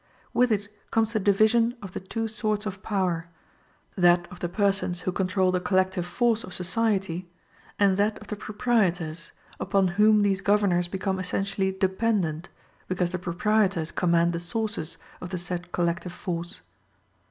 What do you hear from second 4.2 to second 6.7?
of the persons who control the collective force of